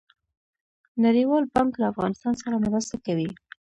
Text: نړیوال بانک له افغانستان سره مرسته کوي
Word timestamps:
نړیوال 1.05 1.43
بانک 1.53 1.73
له 1.81 1.85
افغانستان 1.93 2.33
سره 2.41 2.63
مرسته 2.65 2.95
کوي 3.05 3.29